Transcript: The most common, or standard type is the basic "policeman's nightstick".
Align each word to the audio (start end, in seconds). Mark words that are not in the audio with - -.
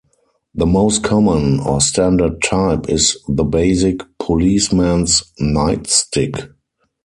The 0.55 0.65
most 0.65 1.03
common, 1.03 1.59
or 1.59 1.79
standard 1.79 2.41
type 2.41 2.89
is 2.89 3.19
the 3.27 3.43
basic 3.43 4.01
"policeman's 4.17 5.21
nightstick". 5.39 6.49